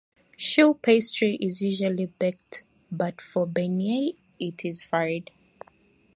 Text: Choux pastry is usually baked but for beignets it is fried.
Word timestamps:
Choux 0.35 0.73
pastry 0.81 1.35
is 1.35 1.61
usually 1.61 2.07
baked 2.07 2.63
but 2.91 3.21
for 3.21 3.45
beignets 3.45 4.17
it 4.39 4.65
is 4.65 4.81
fried. 4.81 5.29